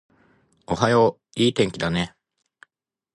[0.65, 2.15] おはよう、いい天気だね